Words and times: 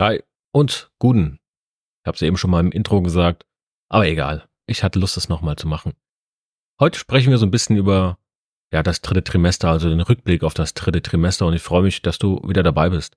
Hi 0.00 0.22
und 0.52 0.92
guten. 1.00 1.40
Ich 2.02 2.06
habe 2.06 2.14
es 2.14 2.22
eben 2.22 2.36
schon 2.36 2.52
mal 2.52 2.60
im 2.60 2.70
Intro 2.70 3.02
gesagt, 3.02 3.46
aber 3.88 4.06
egal. 4.06 4.48
Ich 4.64 4.84
hatte 4.84 5.00
Lust, 5.00 5.16
das 5.16 5.28
nochmal 5.28 5.56
zu 5.56 5.66
machen. 5.66 5.94
Heute 6.78 7.00
sprechen 7.00 7.30
wir 7.30 7.38
so 7.38 7.46
ein 7.46 7.50
bisschen 7.50 7.76
über 7.76 8.16
ja 8.72 8.84
das 8.84 9.00
dritte 9.00 9.24
Trimester, 9.24 9.70
also 9.70 9.88
den 9.88 10.00
Rückblick 10.00 10.44
auf 10.44 10.54
das 10.54 10.74
dritte 10.74 11.02
Trimester 11.02 11.46
und 11.46 11.54
ich 11.54 11.62
freue 11.62 11.82
mich, 11.82 12.00
dass 12.00 12.16
du 12.16 12.40
wieder 12.46 12.62
dabei 12.62 12.90
bist. 12.90 13.16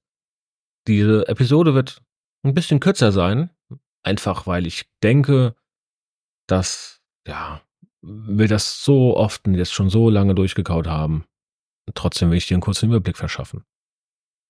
Diese 0.87 1.27
Episode 1.27 1.75
wird 1.75 2.01
ein 2.43 2.55
bisschen 2.55 2.79
kürzer 2.79 3.11
sein, 3.11 3.51
einfach 4.01 4.47
weil 4.47 4.65
ich 4.65 4.89
denke, 5.03 5.55
dass 6.47 6.99
ja 7.27 7.61
wir 8.01 8.47
das 8.47 8.83
so 8.83 9.15
oft 9.15 9.45
jetzt 9.45 9.73
schon 9.73 9.91
so 9.91 10.09
lange 10.09 10.33
durchgekaut 10.33 10.87
haben. 10.87 11.25
Trotzdem 11.93 12.31
will 12.31 12.39
ich 12.39 12.47
dir 12.47 12.55
einen 12.55 12.61
kurzen 12.61 12.89
Überblick 12.89 13.17
verschaffen 13.17 13.65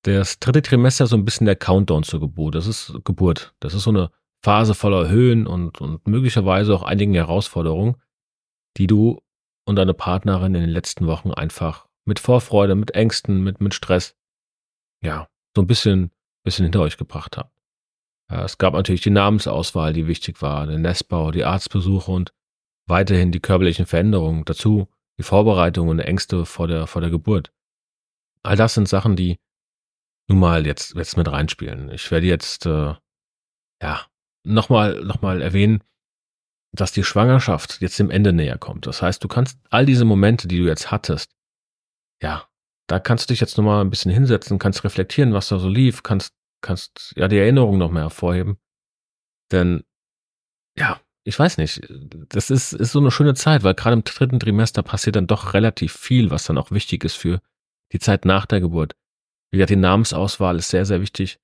das 0.04 0.40
dritte 0.40 0.62
Trimester 0.62 1.08
so 1.08 1.16
ein 1.16 1.26
bisschen 1.26 1.46
der 1.46 1.56
Countdown 1.56 2.04
zur 2.04 2.20
Geburt. 2.20 2.56
Das 2.56 2.68
ist 2.68 2.94
Geburt. 3.04 3.54
Das 3.60 3.74
ist 3.74 3.84
so 3.84 3.92
eine 3.92 4.12
Phase 4.44 4.74
voller 4.74 5.10
Höhen 5.10 5.46
und, 5.46 5.80
und 5.82 6.08
möglicherweise 6.08 6.74
auch 6.74 6.84
einigen 6.84 7.14
Herausforderungen, 7.14 7.96
die 8.78 8.88
du 8.88 9.22
und 9.66 9.76
deine 9.76 9.94
Partnerin 9.94 10.56
in 10.56 10.62
den 10.62 10.70
letzten 10.70 11.06
Wochen 11.06 11.32
einfach 11.32 11.88
mit 12.06 12.20
Vorfreude, 12.20 12.76
mit 12.76 12.92
Ängsten, 12.92 13.44
mit, 13.44 13.62
mit 13.62 13.74
Stress, 13.76 14.16
ja, 15.04 15.28
so 15.56 15.62
ein 15.62 15.68
bisschen, 15.68 16.12
bisschen 16.44 16.64
hinter 16.64 16.82
euch 16.82 16.98
gebracht 16.98 17.38
habt. 17.38 17.54
Es 18.28 18.58
gab 18.58 18.74
natürlich 18.74 19.02
die 19.02 19.10
Namensauswahl, 19.10 19.94
die 19.94 20.08
wichtig 20.08 20.42
war, 20.42 20.66
den 20.66 20.82
Nestbau, 20.82 21.32
die 21.32 21.44
Arztbesuche 21.44 22.12
und 22.12 22.34
weiterhin 22.88 23.32
die 23.32 23.42
körperlichen 23.42 23.86
Veränderungen, 23.86 24.46
dazu 24.46 24.88
die 25.20 25.24
Vorbereitungen 25.24 25.92
und 25.92 26.00
Ängste 26.00 26.46
vor 26.46 26.68
der, 26.68 26.88
vor 26.88 27.02
der 27.02 27.12
Geburt. 27.12 27.52
All 28.42 28.56
das 28.56 28.74
sind 28.74 28.88
Sachen, 28.88 29.16
die 29.16 29.38
nun 30.32 30.40
mal 30.40 30.66
jetzt, 30.66 30.96
jetzt 30.96 31.18
mit 31.18 31.30
reinspielen. 31.30 31.92
Ich 31.92 32.10
werde 32.10 32.26
jetzt, 32.26 32.66
äh, 32.66 32.96
ja, 33.82 34.06
nochmal, 34.44 35.02
nochmal 35.04 35.42
erwähnen, 35.42 35.84
dass 36.74 36.94
die 36.94 37.04
Schwangerschaft 37.04 37.82
jetzt 37.82 38.00
dem 38.00 38.10
Ende 38.10 38.32
näher 38.32 38.58
kommt. 38.58 38.88
Das 38.88 39.02
heißt, 39.02 39.24
du 39.24 39.28
kannst 39.28 39.60
all 39.70 39.86
diese 39.86 40.06
Momente, 40.06 40.48
die 40.48 40.60
du 40.60 40.66
jetzt 40.66 40.90
hattest, 40.90 41.36
ja, 42.22 42.48
da 42.88 43.00
kannst 43.00 43.30
du 43.30 43.34
dich 43.34 43.42
jetzt 43.42 43.58
nochmal 43.58 43.82
ein 43.82 43.90
bisschen 43.90 44.12
hinsetzen, 44.12 44.60
kannst 44.60 44.84
reflektieren, 44.84 45.34
was 45.34 45.50
da 45.50 45.60
so 45.60 45.68
lief, 45.68 46.04
kannst, 46.04 46.34
kannst, 46.62 47.14
ja, 47.18 47.28
die 47.28 47.38
Erinnerung 47.38 47.78
noch 47.78 47.92
mehr 47.92 48.04
hervorheben. 48.04 48.58
Denn, 49.52 49.84
ja, 50.78 51.02
ich 51.24 51.38
weiß 51.38 51.58
nicht, 51.58 51.82
das 52.30 52.50
ist, 52.50 52.74
ist 52.74 52.94
so 52.94 53.00
eine 53.00 53.12
schöne 53.12 53.34
Zeit, 53.34 53.64
weil 53.64 53.76
gerade 53.76 53.94
im 53.94 54.04
dritten 54.04 54.40
Trimester 54.40 54.82
passiert 54.82 55.18
dann 55.18 55.28
doch 55.28 55.54
relativ 55.54 55.94
viel, 55.94 56.32
was 56.32 56.46
dann 56.46 56.58
auch 56.58 56.72
wichtig 56.72 57.04
ist 57.04 57.16
für 57.16 57.42
die 57.92 58.00
Zeit 58.00 58.24
nach 58.24 58.46
der 58.46 58.62
Geburt. 58.62 58.96
Wie 59.52 59.58
gesagt, 59.58 59.72
die 59.72 59.76
Namensauswahl 59.76 60.58
ist 60.58 60.70
sehr, 60.70 60.86
sehr 60.86 61.02
wichtig. 61.02 61.40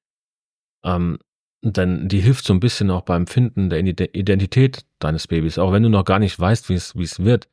Ähm, 0.83 1.19
denn 1.63 2.07
die 2.07 2.21
hilft 2.21 2.45
so 2.45 2.53
ein 2.53 2.59
bisschen 2.59 2.91
auch 2.91 3.01
beim 3.01 3.27
Finden 3.27 3.69
der 3.69 3.79
Identität 3.79 4.85
deines 4.99 5.27
Babys, 5.27 5.57
auch 5.57 5.71
wenn 5.71 5.83
du 5.83 5.89
noch 5.89 6.05
gar 6.05 6.19
nicht 6.19 6.39
weißt, 6.39 6.69
wie 6.69 6.75
es, 6.75 7.23
wird. 7.23 7.49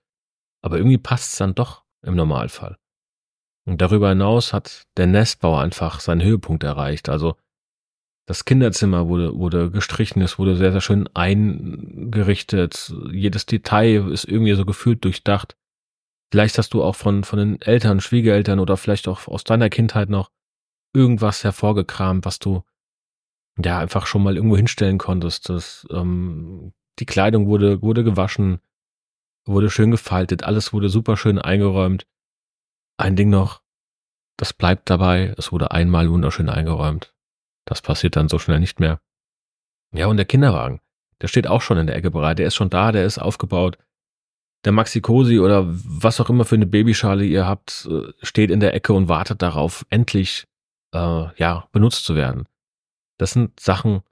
Aber 0.63 0.77
irgendwie 0.77 0.99
passt 0.99 1.33
es 1.33 1.39
dann 1.39 1.55
doch 1.55 1.85
im 2.03 2.15
Normalfall. 2.15 2.79
Und 3.67 3.81
darüber 3.81 4.11
hinaus 4.11 4.53
hat 4.53 4.85
der 4.97 5.07
Nestbau 5.07 5.59
einfach 5.59 6.01
seinen 6.01 6.23
Höhepunkt 6.23 6.63
erreicht. 6.65 7.09
Also 7.09 7.37
das 8.27 8.45
Kinderzimmer 8.45 9.09
wurde, 9.09 9.35
wurde 9.37 9.71
gestrichen, 9.71 10.23
es 10.23 10.39
wurde 10.39 10.57
sehr, 10.57 10.73
sehr 10.73 10.81
schön 10.81 11.09
eingerichtet. 11.15 12.95
Jedes 13.11 13.47
Detail 13.47 14.11
ist 14.11 14.25
irgendwie 14.25 14.55
so 14.55 14.65
gefühlt 14.65 15.05
durchdacht. 15.05 15.57
Vielleicht 16.31 16.59
hast 16.59 16.75
du 16.75 16.83
auch 16.83 16.97
von, 16.97 17.25
von 17.25 17.39
den 17.39 17.61
Eltern, 17.63 18.01
Schwiegereltern 18.01 18.61
oder 18.61 18.77
vielleicht 18.77 19.09
auch 19.09 19.29
aus 19.29 19.45
deiner 19.45 19.71
Kindheit 19.71 20.09
noch 20.09 20.31
irgendwas 20.95 21.45
hervorgekramt, 21.45 22.25
was 22.25 22.39
du 22.39 22.63
ja 23.63 23.79
einfach 23.79 24.07
schon 24.07 24.23
mal 24.23 24.37
irgendwo 24.37 24.57
hinstellen 24.57 24.99
konntest. 24.99 25.49
Das, 25.49 25.87
ähm, 25.91 26.73
die 26.99 27.07
Kleidung 27.07 27.47
wurde, 27.47 27.83
wurde 27.83 28.05
gewaschen, 28.05 28.61
wurde 29.45 29.71
schön 29.71 29.91
gefaltet, 29.91 30.45
alles 30.45 30.73
wurde 30.73 30.89
super 30.89 31.17
schön 31.17 31.39
eingeräumt. 31.39 32.07
Ein 32.97 33.17
Ding 33.17 33.29
noch, 33.29 33.63
das 34.37 34.53
bleibt 34.53 34.89
dabei, 34.89 35.35
es 35.37 35.53
wurde 35.53 35.73
einmal 35.73 36.11
wunderschön 36.11 36.49
eingeräumt. 36.49 37.15
Das 37.67 37.83
passiert 37.83 38.17
dann 38.17 38.29
so 38.29 38.39
schnell 38.39 38.61
nicht 38.61 38.81
mehr. 38.81 39.01
Ja, 39.93 40.07
und 40.07 40.17
der 40.17 40.27
Kinderwagen, 40.27 40.81
der 41.21 41.29
steht 41.29 41.47
auch 41.47 41.63
schon 41.63 41.79
in 41.79 41.87
der 41.87 41.97
Ecke 41.97 42.11
bereit, 42.11 42.39
der 42.39 42.47
ist 42.47 42.55
schon 42.55 42.71
da, 42.71 42.93
der 42.93 43.05
ist 43.05 43.19
aufgebaut. 43.19 43.79
Der 44.65 44.73
Maxi 44.73 45.01
Cosi 45.01 45.41
oder 45.41 45.65
was 45.67 46.21
auch 46.21 46.31
immer 46.31 46.45
für 46.45 46.55
eine 46.55 46.67
Babyschale 46.67 47.25
ihr 47.25 47.47
habt, 47.47 47.87
äh, 47.91 48.13
steht 48.23 48.51
in 48.51 48.61
der 48.61 48.75
Ecke 48.75 48.93
und 48.93 49.09
wartet 49.09 49.43
darauf, 49.43 49.85
endlich 49.91 50.47
äh, 50.95 51.27
ja, 51.37 51.69
benutzt 51.73 52.05
zu 52.05 52.15
werden. 52.15 52.47
Das 53.19 53.33
sind 53.33 53.59
Sachen, 53.61 54.03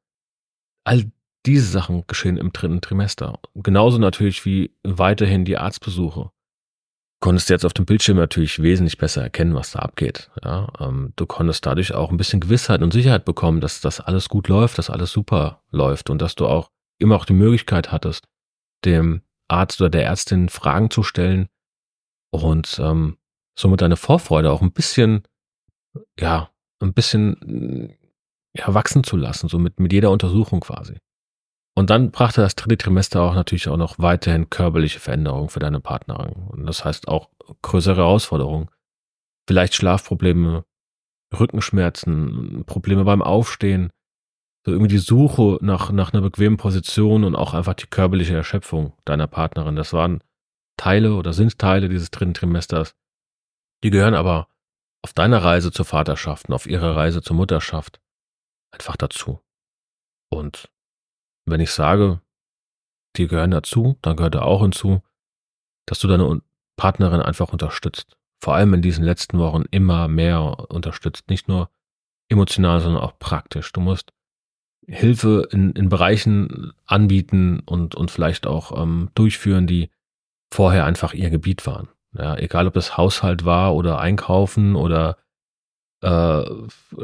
all 0.84 1.10
diese 1.47 1.66
Sachen 1.66 2.06
geschehen 2.06 2.37
im 2.37 2.53
dritten 2.53 2.81
Trimester. 2.81 3.41
Genauso 3.54 3.98
natürlich 3.98 4.44
wie 4.44 4.75
weiterhin 4.84 5.44
die 5.44 5.56
Arztbesuche. 5.56 6.31
Konntest 7.21 7.50
jetzt 7.50 7.65
auf 7.65 7.72
dem 7.72 7.87
Bildschirm 7.87 8.16
natürlich 8.16 8.60
wesentlich 8.62 8.98
besser 8.98 9.22
erkennen, 9.22 9.54
was 9.54 9.72
da 9.72 9.81
abgeht. 9.81 10.31
Ja, 10.44 10.72
ähm, 10.81 11.12
du 11.16 11.26
konntest 11.26 11.65
dadurch 11.65 11.94
auch 11.94 12.10
ein 12.10 12.16
bisschen 12.16 12.41
Gewissheit 12.41 12.82
und 12.82 12.92
Sicherheit 12.92 13.25
bekommen, 13.25 13.60
dass 13.60 13.81
das 13.81 14.00
alles 14.00 14.28
gut 14.28 14.48
läuft, 14.48 14.78
dass 14.78 14.91
alles 14.91 15.12
super 15.12 15.62
läuft 15.71 16.10
und 16.10 16.21
dass 16.21 16.34
du 16.34 16.47
auch 16.47 16.71
immer 16.98 17.16
auch 17.16 17.25
die 17.25 17.32
Möglichkeit 17.32 17.92
hattest, 17.92 18.26
dem 18.84 19.22
Arzt 19.48 19.81
oder 19.81 19.91
der 19.91 20.04
Ärztin 20.04 20.48
Fragen 20.48 20.91
zu 20.91 21.03
stellen 21.03 21.48
und 22.31 22.81
ähm, 22.82 23.19
somit 23.56 23.82
deine 23.82 23.97
Vorfreude 23.97 24.50
auch 24.50 24.62
ein 24.62 24.72
bisschen 24.72 25.22
ja 26.19 26.52
ein 26.84 26.94
bisschen 26.94 27.97
ja, 28.54 28.72
wachsen 28.75 29.04
zu 29.04 29.16
lassen, 29.16 29.48
so 29.48 29.59
mit, 29.59 29.81
mit 29.81 29.93
jeder 29.93 30.10
Untersuchung 30.10 30.60
quasi. 30.60 30.98
Und 31.75 31.88
dann 31.88 32.10
brachte 32.10 32.43
das 32.43 32.54
dritte 32.54 32.76
Trimester 32.76 33.22
auch 33.22 33.34
natürlich 33.34 33.69
auch 33.69 33.78
noch 33.78 33.98
weiterhin 33.98 34.50
körperliche 34.50 35.00
Veränderungen 35.00 35.48
für 35.48 35.60
deine 35.60 35.81
Partnerin. 35.81 36.34
Und 36.48 36.66
das 36.66 36.84
heißt 36.84 37.09
auch 37.09 37.31
größere 37.62 37.97
Herausforderungen. 37.97 38.69
Vielleicht 39.48 39.75
Schlafprobleme, 39.75 40.65
Rückenschmerzen, 41.38 42.65
Probleme 42.66 43.04
beim 43.04 43.22
Aufstehen, 43.22 43.91
so 44.65 44.72
irgendwie 44.72 44.91
die 44.91 44.98
Suche 44.98 45.59
nach, 45.62 45.91
nach 45.91 46.12
einer 46.12 46.22
bequemen 46.22 46.59
Position 46.59 47.25
und 47.25 47.34
auch 47.34 47.54
einfach 47.54 47.74
die 47.74 47.86
körperliche 47.86 48.36
Erschöpfung 48.36 48.92
deiner 49.04 49.27
Partnerin. 49.27 49.74
Das 49.74 49.92
waren 49.92 50.22
Teile 50.77 51.15
oder 51.15 51.33
sind 51.33 51.59
Teile 51.59 51.89
dieses 51.89 52.10
dritten 52.10 52.34
Trimesters. 52.34 52.95
Die 53.83 53.91
gehören 53.91 54.15
aber 54.15 54.47
auf 55.03 55.13
deiner 55.13 55.43
Reise 55.43 55.72
zur 55.72 55.84
Vaterschaft 55.84 56.49
und 56.49 56.54
auf 56.54 56.66
ihrer 56.66 56.97
Reise 56.97 57.22
zur 57.22 57.37
Mutterschaft 57.37 58.01
einfach 58.71 58.97
dazu. 58.97 59.41
Und 60.31 60.71
wenn 61.45 61.60
ich 61.60 61.72
sage, 61.72 62.21
die 63.16 63.27
gehören 63.27 63.51
dazu, 63.51 63.99
dann 64.03 64.16
gehört 64.16 64.34
da 64.34 64.43
auch 64.43 64.63
hinzu, 64.63 65.03
dass 65.87 65.99
du 65.99 66.09
deine 66.09 66.41
Partnerin 66.77 67.21
einfach 67.21 67.53
unterstützt. 67.53 68.16
Vor 68.41 68.54
allem 68.54 68.75
in 68.75 68.83
diesen 68.83 69.04
letzten 69.04 69.39
Wochen 69.39 69.65
immer 69.71 70.09
mehr 70.09 70.71
unterstützt. 70.71 71.28
Nicht 71.28 71.48
nur 71.48 71.71
emotional, 72.28 72.81
sondern 72.81 73.03
auch 73.03 73.19
praktisch. 73.19 73.72
Du 73.72 73.81
musst 73.81 74.13
Hilfe 74.87 75.48
in, 75.51 75.72
in 75.72 75.89
Bereichen 75.89 76.72
anbieten 76.87 77.60
und, 77.60 77.95
und 77.95 78.10
vielleicht 78.10 78.47
auch 78.47 78.81
ähm, 78.81 79.10
durchführen, 79.15 79.66
die 79.66 79.91
vorher 80.53 80.87
einfach 80.87 81.15
ihr 81.15 81.31
Gebiet 81.31 81.66
waren. 81.66 81.89
Ja, 82.16 82.36
egal 82.36 82.66
ob 82.66 82.76
es 82.76 82.97
Haushalt 82.97 83.44
war 83.44 83.74
oder 83.74 83.98
Einkaufen 83.98 84.76
oder 84.76 85.16
äh, 86.03 86.44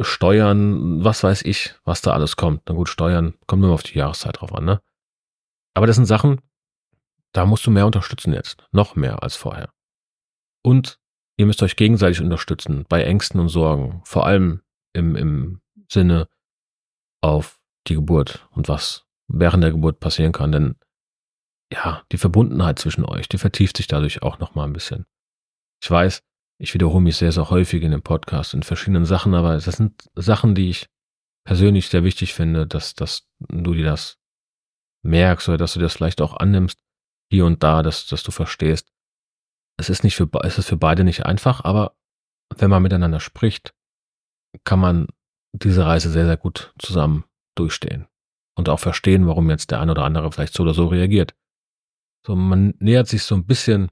Steuern, 0.03 1.03
was 1.05 1.23
weiß 1.23 1.43
ich, 1.43 1.75
was 1.85 2.03
da 2.03 2.13
alles 2.13 2.37
kommt. 2.37 2.63
Na 2.69 2.75
gut, 2.75 2.89
Steuern 2.89 3.35
kommt 3.47 3.65
immer 3.65 3.73
auf 3.73 3.83
die 3.83 3.99
Jahreszeit 3.99 4.41
drauf 4.41 4.55
an, 4.55 4.65
ne? 4.65 4.83
Aber 5.75 5.87
das 5.87 5.97
sind 5.97 6.07
Sachen, 6.07 6.41
da 7.33 7.47
musst 7.47 7.67
du 7.67 7.71
mehr 7.71 7.87
unterstützen 7.87 8.33
jetzt. 8.33 8.67
Noch 8.73 8.97
mehr 8.97 9.23
als 9.23 9.37
vorher. 9.37 9.73
Und 10.63 10.99
ihr 11.37 11.47
müsst 11.47 11.63
euch 11.63 11.77
gegenseitig 11.77 12.21
unterstützen 12.21 12.85
bei 12.89 13.03
Ängsten 13.03 13.41
und 13.41 13.49
Sorgen. 13.49 14.03
Vor 14.05 14.27
allem 14.27 14.63
im, 14.93 15.15
im 15.15 15.61
Sinne 15.89 16.29
auf 17.21 17.61
die 17.87 17.95
Geburt 17.95 18.49
und 18.51 18.69
was 18.69 19.07
während 19.29 19.63
der 19.63 19.71
Geburt 19.71 20.01
passieren 20.01 20.33
kann. 20.33 20.53
Denn 20.53 20.77
ja, 21.73 22.03
die 22.13 22.19
Verbundenheit 22.19 22.79
zwischen 22.79 23.05
euch, 23.05 23.29
die 23.29 23.39
vertieft 23.39 23.77
sich 23.77 23.87
dadurch 23.87 24.23
auch 24.23 24.39
nochmal 24.39 24.67
ein 24.67 24.73
bisschen. 24.73 25.07
Ich 25.83 25.91
weiß, 25.91 26.23
ich 26.61 26.75
wiederhole 26.75 27.03
mich 27.03 27.17
sehr, 27.17 27.33
sehr 27.33 27.51
häufig 27.51 27.83
in 27.83 27.93
dem 27.93 28.03
Podcast 28.03 28.55
in 28.55 28.63
verschiedenen 28.63 29.05
Sachen, 29.05 29.35
aber 29.35 29.55
das 29.55 29.65
sind 29.65 30.09
Sachen, 30.15 30.55
die 30.55 30.71
ich 30.71 30.89
persönlich 31.47 31.89
sehr 31.89 32.05
wichtig 32.05 32.35
finde, 32.35 32.67
dass, 32.67 32.95
dass 32.95 33.29
du 33.39 33.75
dir 33.75 33.85
das 33.85 34.19
merkst 35.05 35.49
oder 35.49 35.59
dass 35.59 35.75
du 35.75 35.81
das 35.81 35.95
vielleicht 35.95 36.21
auch 36.21 36.37
annimmst, 36.37 36.83
hier 37.31 37.47
und 37.47 37.63
da, 37.63 37.83
dass, 37.83 38.07
dass 38.07 38.23
du 38.23 38.31
verstehst. 38.31 38.93
Es 39.79 39.89
ist 39.89 40.03
nicht 40.03 40.17
für, 40.17 40.29
es 40.43 40.59
ist 40.59 40.69
für 40.69 40.77
beide 40.77 41.05
nicht 41.05 41.27
einfach, 41.27 41.65
aber 41.65 41.97
wenn 42.57 42.71
man 42.71 42.83
miteinander 42.83 43.21
spricht, 43.21 43.75
kann 44.65 44.81
man 44.81 45.07
diese 45.53 45.87
Reise 45.87 46.11
sehr, 46.11 46.27
sehr 46.27 46.37
gut 46.37 46.75
zusammen 46.79 47.25
durchstehen 47.57 48.09
und 48.57 48.69
auch 48.69 48.81
verstehen, 48.81 49.27
warum 49.27 49.51
jetzt 49.51 49.71
der 49.71 49.81
eine 49.81 49.93
oder 49.93 50.05
andere 50.05 50.31
vielleicht 50.33 50.55
so 50.55 50.63
oder 50.65 50.75
so 50.75 50.87
reagiert. 50.87 51.35
So, 52.29 52.37
man 52.37 52.75
nähert 52.79 53.09
sich 53.09 53.23
so 53.23 53.35
ein 53.35 53.47
bisschen 53.47 53.89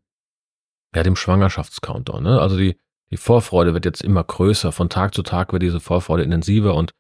ja, 0.94 1.02
dem 1.02 1.16
Schwangerschaftscountdown. 1.16 2.22
Ne? 2.22 2.38
Also 2.38 2.58
die, 2.58 2.78
die 3.10 3.16
Vorfreude 3.16 3.72
wird 3.72 3.86
jetzt 3.86 4.02
immer 4.02 4.22
größer. 4.22 4.72
Von 4.72 4.90
Tag 4.90 5.14
zu 5.14 5.22
Tag 5.22 5.54
wird 5.54 5.62
diese 5.62 5.80
Vorfreude 5.80 6.22
intensiver 6.22 6.74
und 6.74 6.92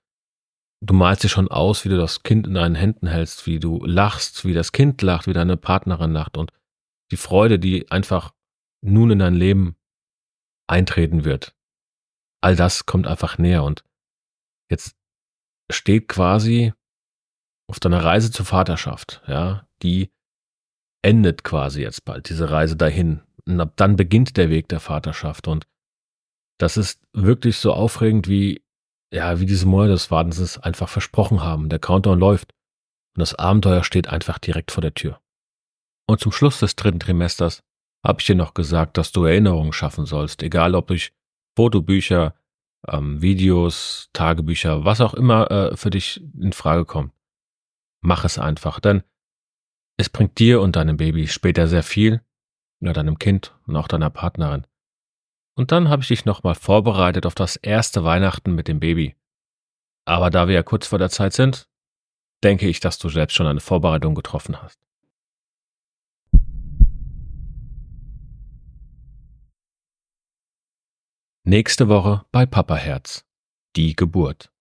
du 0.80 0.94
malst 0.94 1.24
dir 1.24 1.28
schon 1.28 1.48
aus, 1.48 1.84
wie 1.84 1.90
du 1.90 1.98
das 1.98 2.22
Kind 2.22 2.46
in 2.46 2.54
deinen 2.54 2.74
Händen 2.74 3.06
hältst, 3.06 3.46
wie 3.46 3.60
du 3.60 3.84
lachst, 3.84 4.46
wie 4.46 4.54
das 4.54 4.72
Kind 4.72 5.02
lacht, 5.02 5.26
wie 5.26 5.34
deine 5.34 5.58
Partnerin 5.58 6.12
lacht 6.12 6.38
und 6.38 6.52
die 7.10 7.18
Freude, 7.18 7.58
die 7.58 7.90
einfach 7.90 8.32
nun 8.80 9.10
in 9.10 9.18
dein 9.18 9.34
Leben 9.34 9.76
eintreten 10.66 11.26
wird. 11.26 11.54
All 12.40 12.56
das 12.56 12.86
kommt 12.86 13.06
einfach 13.06 13.36
näher 13.36 13.62
und 13.62 13.84
jetzt 14.70 14.96
steht 15.70 16.08
quasi 16.08 16.72
auf 17.68 17.78
deiner 17.78 18.02
Reise 18.02 18.30
zur 18.30 18.46
Vaterschaft, 18.46 19.22
ja, 19.26 19.68
die 19.82 20.10
endet 21.02 21.44
quasi 21.44 21.82
jetzt 21.82 22.04
bald, 22.04 22.28
diese 22.28 22.50
Reise 22.50 22.76
dahin. 22.76 23.22
Und 23.46 23.60
ab 23.60 23.74
dann 23.76 23.96
beginnt 23.96 24.36
der 24.36 24.50
Weg 24.50 24.68
der 24.68 24.80
Vaterschaft. 24.80 25.48
Und 25.48 25.66
das 26.58 26.76
ist 26.76 27.00
wirklich 27.12 27.58
so 27.58 27.72
aufregend, 27.72 28.28
wie, 28.28 28.64
ja, 29.12 29.38
wie 29.40 29.46
diese 29.46 29.66
Mäuer 29.66 29.88
des 29.88 30.10
Wadens 30.10 30.58
einfach 30.58 30.88
versprochen 30.88 31.42
haben. 31.42 31.68
Der 31.68 31.78
Countdown 31.78 32.18
läuft. 32.18 32.52
Und 33.16 33.20
das 33.20 33.34
Abenteuer 33.34 33.84
steht 33.84 34.08
einfach 34.08 34.38
direkt 34.38 34.72
vor 34.72 34.82
der 34.82 34.94
Tür. 34.94 35.20
Und 36.06 36.20
zum 36.20 36.32
Schluss 36.32 36.60
des 36.60 36.76
dritten 36.76 37.00
Trimesters 37.00 37.62
habe 38.04 38.20
ich 38.20 38.26
dir 38.26 38.36
noch 38.36 38.54
gesagt, 38.54 38.98
dass 38.98 39.12
du 39.12 39.24
Erinnerungen 39.24 39.72
schaffen 39.72 40.06
sollst, 40.06 40.42
egal 40.42 40.74
ob 40.74 40.86
durch 40.88 41.12
Fotobücher, 41.56 42.34
ähm, 42.88 43.20
Videos, 43.20 44.10
Tagebücher, 44.12 44.84
was 44.84 45.00
auch 45.00 45.14
immer 45.14 45.50
äh, 45.50 45.76
für 45.76 45.90
dich 45.90 46.22
in 46.38 46.52
Frage 46.52 46.84
kommt. 46.84 47.12
Mach 48.02 48.24
es 48.24 48.38
einfach, 48.38 48.78
denn 48.78 49.02
es 49.96 50.10
bringt 50.10 50.38
dir 50.38 50.60
und 50.60 50.76
deinem 50.76 50.96
Baby 50.96 51.26
später 51.26 51.68
sehr 51.68 51.82
viel, 51.82 52.22
oder 52.80 52.92
deinem 52.92 53.18
Kind 53.18 53.54
und 53.66 53.76
auch 53.76 53.88
deiner 53.88 54.10
Partnerin. 54.10 54.66
Und 55.54 55.72
dann 55.72 55.88
habe 55.88 56.02
ich 56.02 56.08
dich 56.08 56.24
nochmal 56.26 56.54
vorbereitet 56.54 57.24
auf 57.24 57.34
das 57.34 57.56
erste 57.56 58.04
Weihnachten 58.04 58.54
mit 58.54 58.68
dem 58.68 58.80
Baby. 58.80 59.16
Aber 60.04 60.30
da 60.30 60.48
wir 60.48 60.54
ja 60.54 60.62
kurz 60.62 60.86
vor 60.86 60.98
der 60.98 61.08
Zeit 61.08 61.32
sind, 61.32 61.68
denke 62.44 62.68
ich, 62.68 62.80
dass 62.80 62.98
du 62.98 63.08
selbst 63.08 63.34
schon 63.34 63.46
eine 63.46 63.60
Vorbereitung 63.60 64.14
getroffen 64.14 64.60
hast. 64.60 64.78
Nächste 71.44 71.88
Woche 71.88 72.26
bei 72.32 72.44
Papa 72.44 72.74
Herz. 72.74 73.24
Die 73.76 73.94
Geburt. 73.94 74.52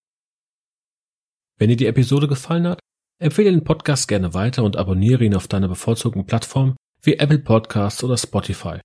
Wenn 1.57 1.69
dir 1.69 1.77
die 1.77 1.87
Episode 1.87 2.27
gefallen 2.27 2.67
hat, 2.67 2.79
empfehle 3.25 3.51
den 3.51 3.63
Podcast 3.63 4.07
gerne 4.07 4.33
weiter 4.33 4.63
und 4.63 4.77
abonniere 4.77 5.25
ihn 5.25 5.35
auf 5.35 5.47
deiner 5.47 5.67
bevorzugten 5.67 6.25
Plattform 6.27 6.75
wie 7.01 7.15
Apple 7.15 7.39
Podcasts 7.39 8.03
oder 8.03 8.17
Spotify. 8.17 8.79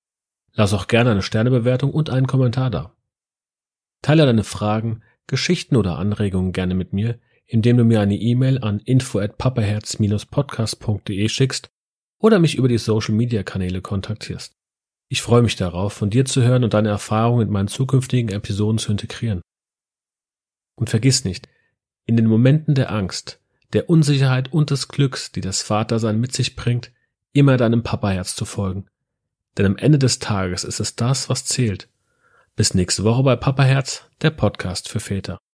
Lass 0.55 0.73
auch 0.73 0.89
gerne 0.89 1.11
eine 1.11 1.21
Sternebewertung 1.23 1.93
und 1.93 2.11
einen 2.11 2.27
Kommentar 2.27 2.71
da. 2.71 2.97
Teile 4.03 4.25
deine 4.27 4.45
Fragen, 4.45 5.03
Geschichten 5.27 5.77
oder 5.77 5.99
Anregungen 5.99 6.53
gerne 6.53 6.75
mit 6.75 6.95
mir, 6.95 7.19
indem 7.47 7.77
du 7.77 7.85
mir 7.85 8.01
eine 8.01 8.17
E-Mail 8.17 8.65
an 8.65 8.81
info 8.81 9.19
at 9.19 9.37
papaherz-podcast.de 9.37 11.29
schickst 11.29 11.69
oder 12.19 12.39
mich 12.39 12.55
über 12.55 12.69
die 12.69 12.79
Social 12.79 13.15
Media 13.15 13.43
Kanäle 13.43 13.83
kontaktierst. 13.83 14.55
Ich 15.09 15.21
freue 15.21 15.43
mich 15.43 15.57
darauf, 15.57 15.93
von 15.93 16.09
dir 16.09 16.25
zu 16.25 16.43
hören 16.43 16.65
und 16.65 16.73
deine 16.73 16.89
Erfahrungen 16.89 17.49
in 17.49 17.53
meinen 17.53 17.69
zukünftigen 17.69 18.31
Episoden 18.31 18.79
zu 18.79 18.91
integrieren. 18.91 19.43
Und 20.77 20.89
vergiss 20.89 21.25
nicht, 21.25 21.47
in 22.07 22.17
den 22.17 22.27
Momenten 22.27 22.75
der 22.75 22.91
Angst, 22.91 23.40
der 23.73 23.89
Unsicherheit 23.89 24.53
und 24.53 24.71
des 24.71 24.89
Glücks, 24.89 25.33
die 25.33 25.41
das 25.41 25.63
Vatersein 25.63 26.21
mit 26.21 26.33
sich 26.33 26.57
bringt, 26.57 26.93
immer 27.33 27.57
deinem 27.57 27.83
Papaherz 27.83 28.35
zu 28.35 28.45
folgen. 28.45 28.87
Denn 29.59 29.67
am 29.67 29.77
Ende 29.77 29.99
des 29.99 30.19
Tages 30.19 30.65
ist 30.65 30.81
es 30.81 30.97
das, 30.97 31.29
was 31.29 31.45
zählt. 31.45 31.89
Bis 32.57 32.75
nächste 32.75 33.05
Woche 33.05 33.23
bei 33.23 33.37
Papaherz, 33.37 34.05
der 34.23 34.31
Podcast 34.31 34.89
für 34.89 35.01
Väter. 35.01 35.41